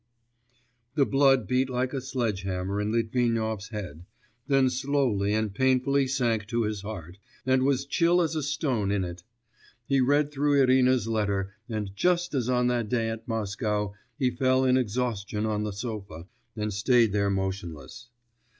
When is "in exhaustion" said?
14.65-15.45